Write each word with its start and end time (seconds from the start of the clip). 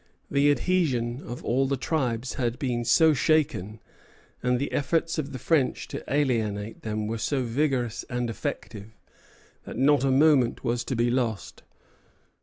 The 0.31 0.49
adhesion 0.49 1.21
of 1.23 1.45
all 1.45 1.67
the 1.67 1.77
tribes 1.77 2.33
had 2.33 2.57
been 2.57 2.83
so 2.85 3.13
shaken, 3.13 3.79
and 4.41 4.57
the 4.57 4.71
efforts 4.71 5.19
of 5.19 5.31
the 5.31 5.37
French 5.37 5.87
to 5.89 6.03
alienate 6.11 6.81
them 6.81 7.05
were 7.05 7.19
so 7.19 7.43
vigorous 7.43 8.01
and 8.09 8.27
effective, 8.27 8.97
that 9.63 9.77
not 9.77 10.03
a 10.03 10.09
moment 10.09 10.63
was 10.63 10.83
to 10.85 10.95
be 10.95 11.11
lost. 11.11 11.61